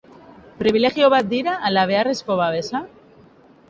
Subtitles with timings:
[0.61, 2.87] Pribilegio bat dira ala beharrezko babesa?